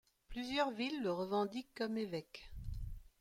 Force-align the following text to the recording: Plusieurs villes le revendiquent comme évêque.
Plusieurs 0.29 0.71
villes 0.71 1.03
le 1.03 1.13
revendiquent 1.13 1.75
comme 1.75 1.95
évêque. 1.95 2.49